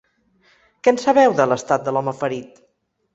Què 0.87 0.93
en 0.95 0.97
sabeu 1.01 1.35
de 1.39 1.47
l’estat 1.51 1.83
de 1.89 1.93
l’home 1.93 2.15
ferit? 2.23 2.59